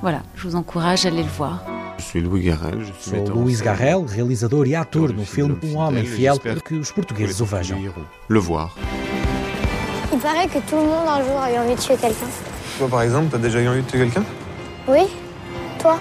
[0.02, 1.64] voilà, je vous encourage à aller le voir.
[1.98, 3.62] Je suis Louis Garrel, je suis Sou Luís.
[3.62, 7.46] Garrel, realizador e ator no filme Um Homem fidèle, Fiel, para que os portugueses o
[7.46, 7.78] vejam.
[8.28, 8.76] Le voir.
[10.12, 12.26] Il paraît que tout le monde un jour a eu envie de tuer quelqu'un.
[12.80, 14.24] Toi, par exemple, t'as déjà eu envie de tuer quelqu'un
[14.88, 15.08] Oui
[15.80, 16.00] Toi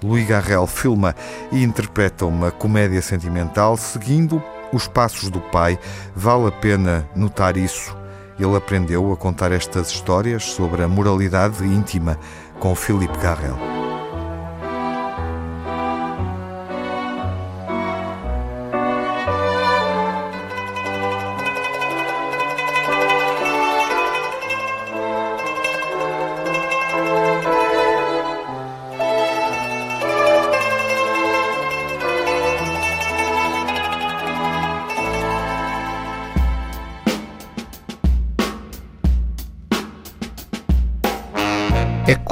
[0.00, 1.12] Louis Garrel filma
[1.50, 4.40] e interpreta uma comédia sentimental seguindo
[4.72, 5.76] os passos do pai.
[6.14, 7.97] Vale a pena notar isso.
[8.38, 12.18] Ele aprendeu a contar estas histórias sobre a moralidade íntima
[12.60, 13.77] com Philippe Garrel.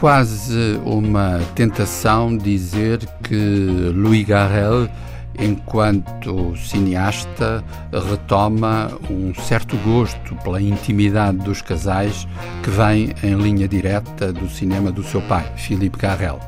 [0.07, 4.89] Quase uma tentação dizer que Louis Garrel,
[5.37, 12.25] enquanto cineasta, retoma um certo gosto pela intimidade dos casais
[12.63, 16.39] que vem em linha direta do cinema do seu pai, Philippe Garrel.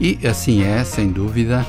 [0.00, 1.66] E assim é, sem dúvida,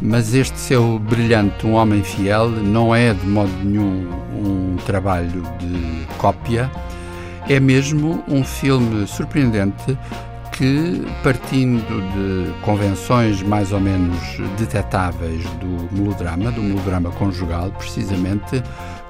[0.00, 6.06] mas este seu brilhante Um Homem Fiel não é de modo nenhum um trabalho de
[6.18, 6.70] cópia,
[7.48, 9.98] é mesmo um filme surpreendente
[10.58, 14.18] que, partindo de convenções mais ou menos
[14.58, 18.60] detetáveis do melodrama, do melodrama conjugal, precisamente,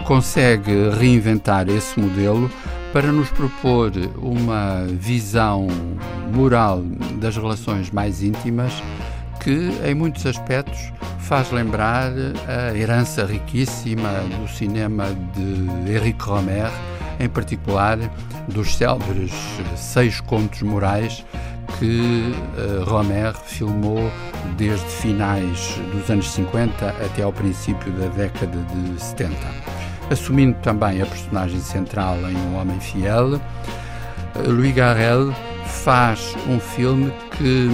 [0.04, 2.50] consegue reinventar esse modelo
[2.92, 5.68] para nos propor uma visão
[6.34, 6.82] moral
[7.18, 8.82] das relações mais íntimas
[9.40, 12.12] que, em muitos aspectos, faz lembrar
[12.46, 16.70] a herança riquíssima do cinema de Henrique Romer,
[17.18, 17.98] em particular
[18.48, 19.32] dos célebres
[19.76, 21.24] seis contos morais
[21.78, 24.10] que uh, Romer filmou
[24.56, 29.34] desde finais dos anos 50 até ao princípio da década de 70.
[30.10, 33.40] Assumindo também a personagem central em Um Homem Fiel, uh,
[34.46, 35.32] Louis Garrel
[35.68, 37.68] faz um filme que,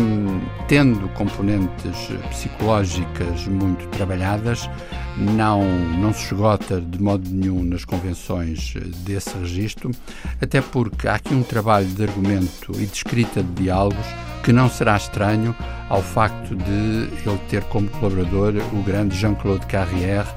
[0.69, 4.69] tendo componentes psicológicas muito trabalhadas,
[5.17, 5.65] não,
[5.99, 9.91] não se esgota de modo nenhum nas convenções desse registro,
[10.41, 14.07] até porque há aqui um trabalho de argumento e de escrita de diálogos
[14.43, 15.55] que não será estranho
[15.89, 20.29] ao facto de ele ter como colaborador o grande Jean-Claude Carrière,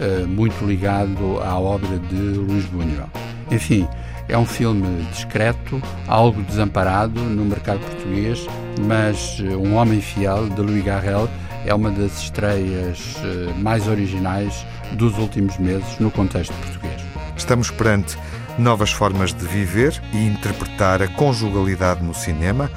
[0.00, 3.08] eh, muito ligado à obra de Luís Buñuel.
[3.50, 3.88] Enfim,
[4.28, 8.46] é um filme discreto, algo desamparado no mercado português,
[8.80, 11.28] mas eh, Um Homem Fiel, de Louis Garrel,
[11.64, 17.00] é uma das estreias eh, mais originais dos últimos meses no contexto português.
[17.36, 18.16] Estamos perante
[18.58, 22.70] novas formas de viver e interpretar a conjugalidade no cinema.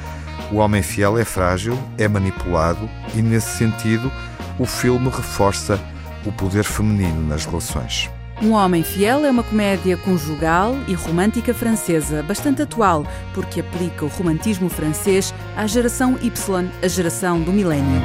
[0.51, 4.11] O homem fiel é frágil, é manipulado e, nesse sentido,
[4.57, 5.79] o filme reforça
[6.25, 8.09] o poder feminino nas relações.
[8.41, 14.07] Um Homem Fiel é uma comédia conjugal e romântica francesa, bastante atual, porque aplica o
[14.07, 18.01] romantismo francês à geração Y, a geração do milénio.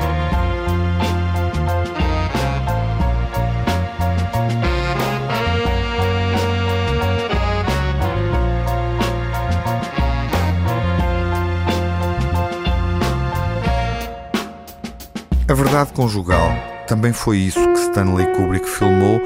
[15.47, 16.49] A verdade conjugal
[16.89, 19.21] também foi isso que Stanley Kubrick filmou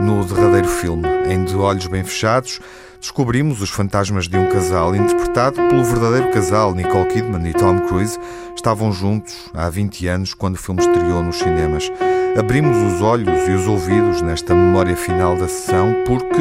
[0.00, 2.60] no derradeiro filme, em De Olhos Bem Fechados,
[3.00, 6.74] descobrimos os fantasmas de um casal interpretado pelo verdadeiro casal.
[6.74, 8.18] Nicole Kidman e Tom Cruise
[8.54, 11.90] estavam juntos há 20 anos quando o filme estreou nos cinemas.
[12.38, 16.40] Abrimos os olhos e os ouvidos nesta memória final da sessão porque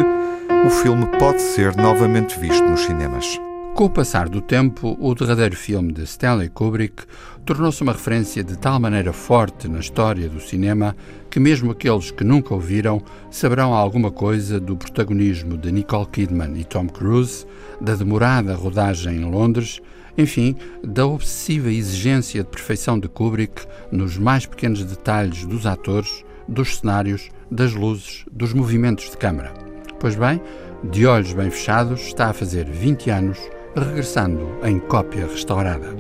[0.66, 3.40] o filme pode ser novamente visto nos cinemas.
[3.76, 7.06] Com o passar do tempo, o derradeiro filme de Stanley Kubrick
[7.44, 10.96] tornou-se uma referência de tal maneira forte na história do cinema
[11.28, 16.56] que mesmo aqueles que nunca o viram saberão alguma coisa do protagonismo de Nicole Kidman
[16.56, 17.48] e Tom Cruise,
[17.82, 19.82] da demorada rodagem em Londres,
[20.16, 26.78] enfim, da obsessiva exigência de perfeição de Kubrick nos mais pequenos detalhes dos atores, dos
[26.78, 29.52] cenários, das luzes, dos movimentos de câmara.
[30.00, 30.40] Pois bem,
[30.84, 33.40] de olhos bem fechados, está a fazer 20 anos
[33.76, 35.96] regressando em cópia restaurada.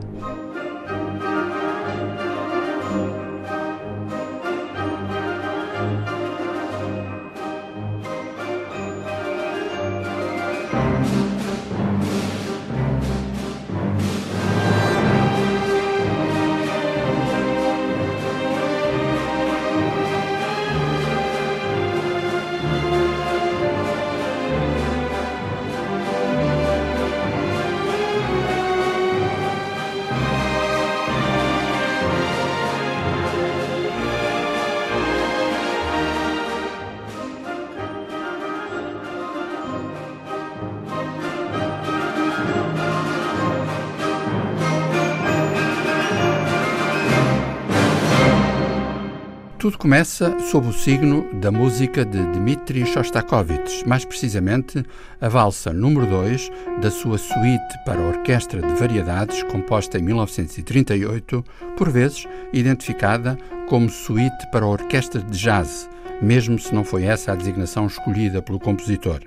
[49.63, 54.84] Tudo começa sob o signo da música de Dmitri Shostakovich, mais precisamente
[55.21, 61.45] a valsa número 2 da sua suíte para orquestra de variedades, composta em 1938,
[61.78, 63.38] por vezes identificada
[63.69, 65.89] como suíte para orquestra de jazz,
[66.21, 69.21] mesmo se não foi essa a designação escolhida pelo compositor.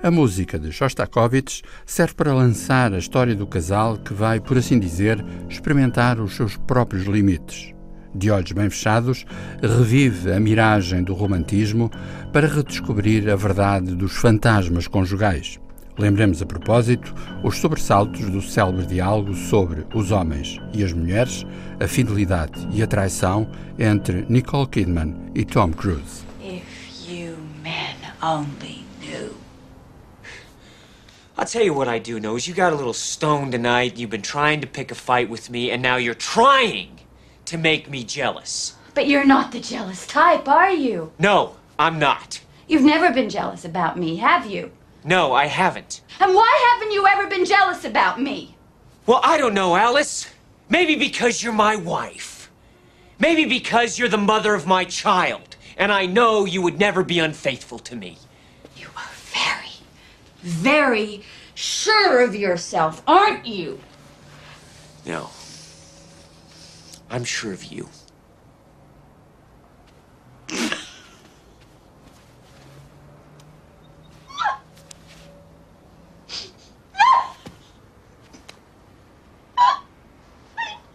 [0.00, 4.78] A música de Shostakovich serve para lançar a história do casal que vai, por assim
[4.78, 5.18] dizer,
[5.48, 7.76] experimentar os seus próprios limites
[8.14, 9.24] de olhos bem fechados,
[9.62, 11.90] revive a miragem do romantismo
[12.32, 15.58] para redescobrir a verdade dos fantasmas conjugais.
[15.98, 21.44] Lembremos a propósito os sobressaltos do célebre diálogo sobre os homens e as mulheres,
[21.80, 26.24] a fidelidade e a traição entre Nicole Kidman e Tom Cruise.
[26.40, 29.34] If you men only knew.
[31.36, 34.10] I'll tell you what I do know is you got a little stoned tonight, you've
[34.10, 36.90] been trying to pick a fight with me, and now you're trying
[37.48, 38.74] to make me jealous.
[38.92, 41.12] But you're not the jealous type, are you?
[41.18, 42.40] No, I'm not.
[42.66, 44.70] You've never been jealous about me, have you?
[45.02, 46.02] No, I haven't.
[46.20, 48.54] And why haven't you ever been jealous about me?
[49.06, 50.28] Well, I don't know, Alice.
[50.68, 52.50] Maybe because you're my wife.
[53.18, 55.56] Maybe because you're the mother of my child.
[55.78, 58.18] And I know you would never be unfaithful to me.
[58.76, 59.72] You are very,
[60.42, 61.22] very
[61.54, 63.80] sure of yourself, aren't you?
[65.06, 65.30] No.
[67.10, 67.88] I'm sure of you.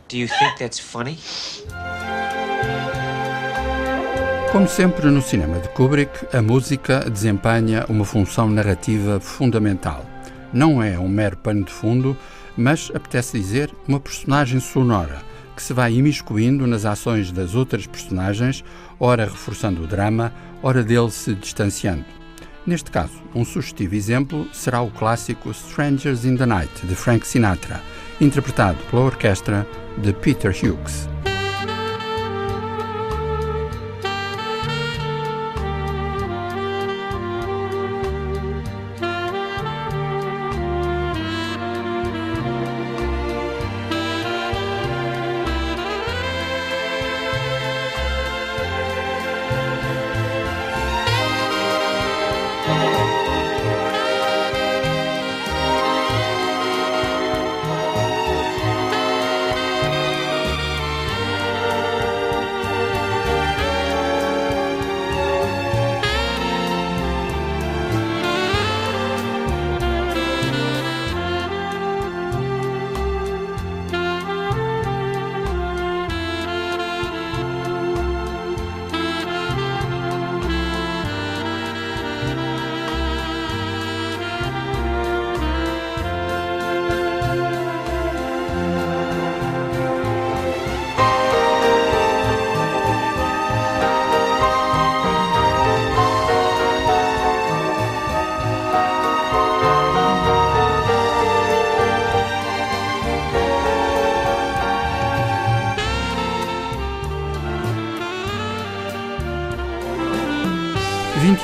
[0.07, 1.17] Do you think that's funny?
[4.51, 10.05] Como sempre no cinema de Kubrick, a música desempenha uma função narrativa fundamental.
[10.53, 12.15] Não é um mero pano de fundo,
[12.55, 18.63] mas, apetece dizer, uma personagem sonora que se vai imiscuindo nas ações das outras personagens,
[18.99, 22.05] ora reforçando o drama, ora dele se distanciando.
[22.65, 27.81] Neste caso, um sugestivo exemplo será o clássico Strangers in the Night, de Frank Sinatra,
[28.21, 31.12] interpretado pela orquestra de Peter Hughes.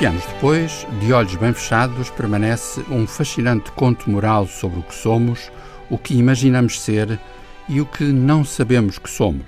[0.00, 4.94] 20 anos depois, de olhos bem fechados, permanece um fascinante conto moral sobre o que
[4.94, 5.52] somos,
[5.90, 7.20] o que imaginamos ser
[7.68, 9.44] e o que não sabemos que somos.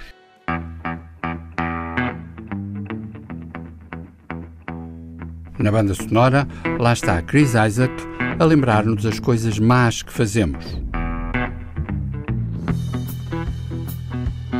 [5.59, 6.47] Na banda sonora,
[6.79, 7.95] lá está Chris Isaac
[8.39, 10.67] a lembrar-nos as coisas más que fazemos.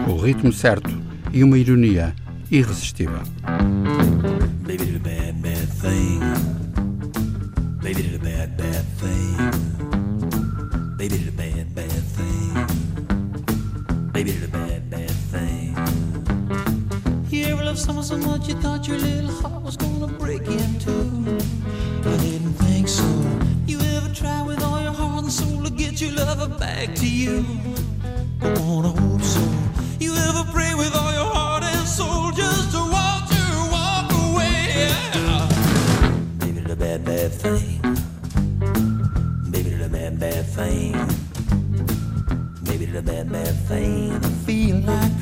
[0.09, 0.91] O ritmo certo
[1.35, 2.15] e uma ironia
[2.51, 3.21] irresistível.
[43.05, 44.13] Maybe did a bad, bad thing.
[44.13, 45.22] I feel like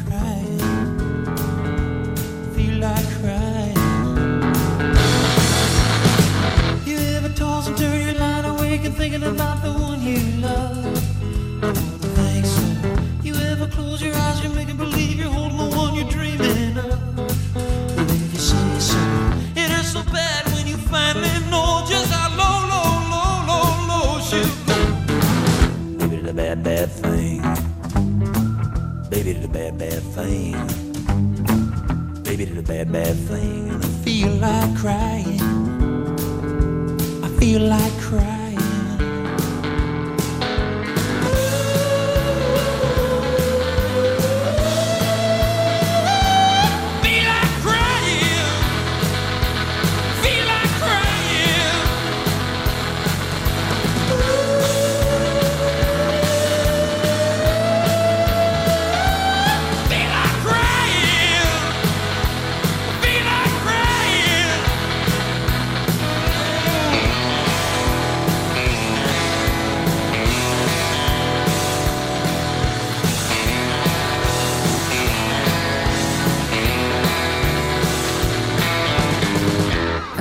[30.22, 30.52] thing.
[32.22, 33.70] Baby did a bad, bad thing.
[33.70, 35.40] And I feel like crying.
[37.24, 38.29] I feel like crying.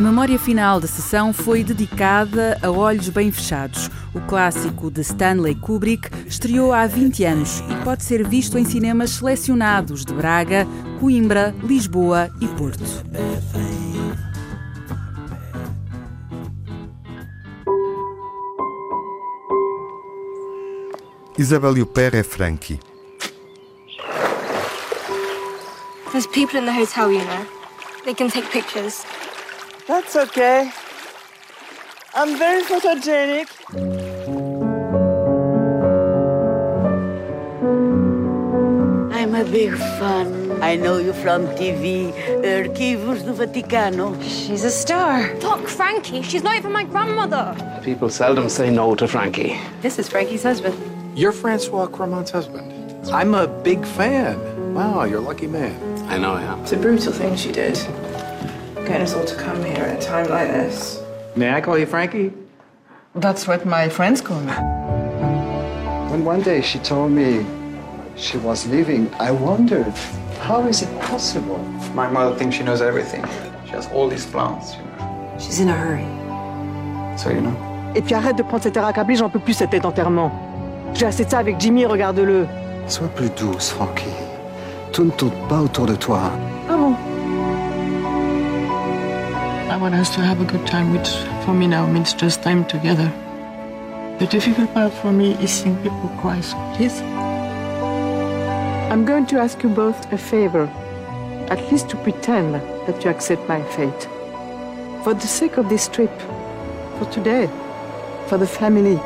[0.02, 3.89] Memória final da sessão foi dedicada a Olhos Bem Fechados.
[4.14, 9.10] O clássico de Stanley Kubrick estreou há 20 anos e pode ser visto em cinemas
[9.10, 10.66] selecionados de Braga,
[11.00, 12.84] Coimbra, Lisboa e Porto.
[21.38, 22.80] Isabelle Huppert é Frankie.
[26.12, 27.45] There's people in the hotel, you know.
[28.06, 29.06] They can take pictures.
[29.89, 30.71] That's okay.
[32.13, 33.49] I'm very photogenic.
[39.11, 40.61] I'm a big fan.
[40.61, 42.13] I know you from TV,
[42.43, 44.13] Arquivos do Vaticano.
[44.21, 45.35] She's a star.
[45.37, 46.21] Fuck Frankie.
[46.21, 47.55] She's not even my grandmother.
[47.83, 49.59] People seldom say no to Frankie.
[49.81, 50.77] This is Frankie's husband.
[51.17, 52.71] You're Francois Cromont's husband.
[53.11, 54.37] I'm a big fan.
[54.75, 55.73] Wow, you're a lucky man.
[56.07, 56.59] I know I am.
[56.59, 57.75] It's a brutal thing she did.
[58.89, 60.99] Getting us all to come here at a time like this.
[61.35, 62.33] May I call you Frankie?
[63.13, 64.51] That's what my friends call me.
[66.09, 67.45] When one day she told me
[68.15, 69.93] she was leaving, I wondered,
[70.41, 71.59] how is it possible?
[71.93, 73.23] My mother thinks she knows everything.
[73.67, 75.37] She has all these plans, you know.
[75.37, 76.07] She's in a hurry.
[77.15, 77.55] So you know.
[77.93, 80.31] Et puis arrête de prendre cet air accablé, j'en peux plus cette tête d'enterrement.
[80.95, 82.47] J'ai assez de ça avec Jimmy, regarde-le.
[82.87, 84.15] Sois plus douce, Frankie.
[84.91, 86.31] Tout ne tourne pas autour de toi.
[86.67, 86.95] Ah bon?
[89.80, 91.09] Want us to have a good time, which
[91.45, 93.09] for me now means just time together.
[94.19, 96.99] The difficult part for me is seeing people cry, so please.
[98.91, 100.65] I'm going to ask you both a favor.
[101.49, 104.07] At least to pretend that you accept my fate.
[105.03, 106.11] For the sake of this trip.
[106.97, 107.47] For today.
[108.27, 108.97] For the family.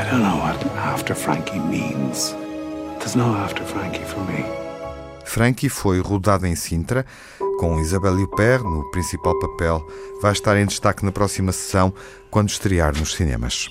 [0.00, 2.32] I don't know what after Frankie means.
[3.00, 4.44] There's no after Frankie for me.
[5.24, 7.04] Frankie foi rodada em Sintra,
[7.58, 9.86] com Isabelle Huppert no principal papel.
[10.20, 11.92] Vai estar em destaque na próxima sessão,
[12.30, 13.70] quando estrear nos cinemas.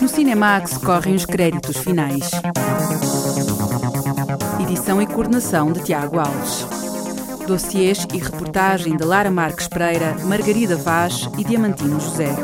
[0.00, 2.30] No Cinemax correm os créditos finais.
[4.60, 6.66] Edição e coordenação de Tiago Alves.
[7.46, 12.34] Dossiês e reportagem de Lara Marques Pereira, Margarida Vaz e Diamantino José.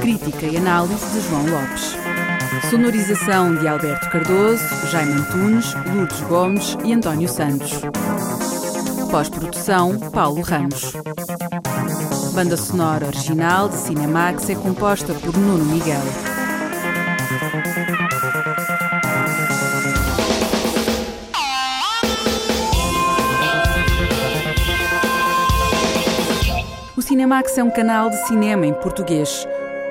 [0.00, 2.07] Crítica e análise de João Lopes.
[2.62, 7.80] Sonorização de Alberto Cardoso, Jaime Antunes, Lourdes Gomes e António Santos.
[9.10, 10.92] Pós-produção, Paulo Ramos.
[12.34, 16.02] Banda sonora original de Cinemax é composta por Nuno Miguel.
[26.96, 29.46] O Cinemax é um canal de cinema em português.